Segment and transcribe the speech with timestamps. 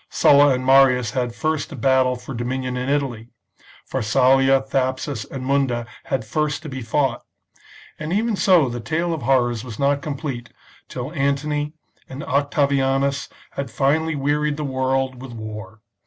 [0.09, 3.27] Sulla and Marius had first to battle for dominion in Italy;
[3.85, 7.23] Pharsalia, Thapsus, and Munda had first to be fought;
[7.99, 10.49] and ^ven so the tale of horrors was not complete
[10.89, 11.73] till Antony
[12.09, 15.81] and Octavi anus had finally wearied the world with war.